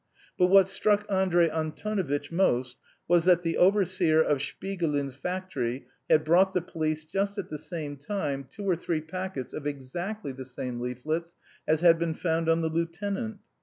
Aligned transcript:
But 0.35 0.47
what 0.47 0.67
struck 0.67 1.05
Andrey 1.11 1.47
Antonovitch 1.47 2.31
most 2.31 2.75
was 3.07 3.25
that 3.25 3.43
the 3.43 3.55
overseer 3.55 4.19
of 4.19 4.39
Shpigulin's 4.39 5.13
factory 5.13 5.85
had 6.09 6.23
brought 6.23 6.53
the 6.53 6.61
police 6.63 7.05
just 7.05 7.37
at 7.37 7.49
the 7.49 7.59
same 7.59 7.97
time 7.97 8.47
two 8.49 8.67
or 8.67 8.75
three 8.75 9.01
packets 9.01 9.53
of 9.53 9.67
exactly 9.67 10.31
the 10.31 10.43
same 10.43 10.79
leaflets 10.79 11.35
as 11.67 11.81
had 11.81 11.99
been 11.99 12.15
found 12.15 12.49
on 12.49 12.61
the 12.61 12.69
lieutenant. 12.69 13.41